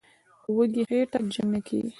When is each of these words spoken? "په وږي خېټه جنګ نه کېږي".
"په 0.43 0.49
وږي 0.55 0.81
خېټه 0.87 1.19
جنګ 1.33 1.49
نه 1.53 1.59
کېږي". 1.67 1.89